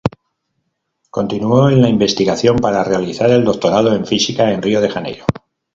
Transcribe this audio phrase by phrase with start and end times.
[1.11, 5.25] Continuó en la investigación para realizar el doctorado en física en Río de Janeiro.